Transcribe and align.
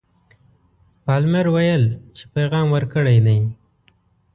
پالمر 1.05 1.45
ویل 1.55 1.83
چې 2.15 2.23
پیغام 2.35 2.67
ورکړی 2.71 3.17
دی. 3.25 3.39